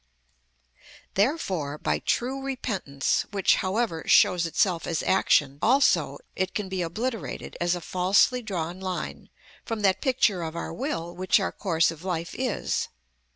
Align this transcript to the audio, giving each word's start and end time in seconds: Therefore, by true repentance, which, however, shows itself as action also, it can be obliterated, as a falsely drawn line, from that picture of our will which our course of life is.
Therefore, 1.13 1.77
by 1.77 1.99
true 1.99 2.43
repentance, 2.43 3.27
which, 3.29 3.57
however, 3.57 4.03
shows 4.07 4.47
itself 4.47 4.87
as 4.87 5.03
action 5.03 5.59
also, 5.61 6.17
it 6.35 6.55
can 6.55 6.69
be 6.69 6.81
obliterated, 6.81 7.55
as 7.61 7.75
a 7.75 7.81
falsely 7.81 8.41
drawn 8.41 8.79
line, 8.79 9.29
from 9.63 9.81
that 9.81 10.01
picture 10.01 10.41
of 10.41 10.55
our 10.55 10.73
will 10.73 11.15
which 11.15 11.39
our 11.39 11.51
course 11.51 11.91
of 11.91 12.03
life 12.03 12.33
is. 12.33 12.87